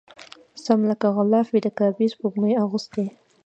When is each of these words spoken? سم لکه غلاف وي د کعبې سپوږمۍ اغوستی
سم 0.63 0.79
لکه 0.89 1.07
غلاف 1.15 1.47
وي 1.49 1.59
د 1.65 1.67
کعبې 1.77 2.05
سپوږمۍ 2.13 2.53
اغوستی 2.63 3.05